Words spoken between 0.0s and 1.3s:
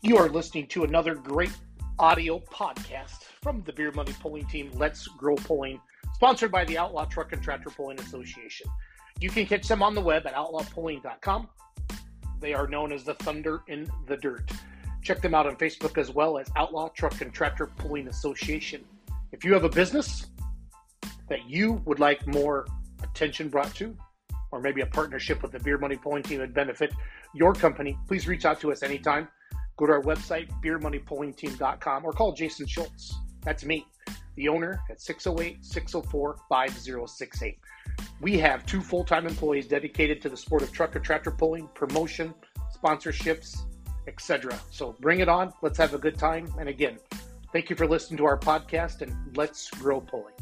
You are listening to another